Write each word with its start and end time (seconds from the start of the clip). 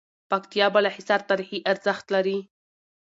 پکتيا 0.29 0.67
بالاحصار 0.75 1.19
تاريخي 1.29 1.59
ارزښت 1.71 2.05
لری 2.13 2.37